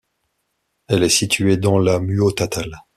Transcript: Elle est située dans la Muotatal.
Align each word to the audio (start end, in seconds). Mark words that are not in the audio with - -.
Elle 0.87 1.03
est 1.03 1.09
située 1.09 1.57
dans 1.57 1.77
la 1.77 1.99
Muotatal. 1.99 2.81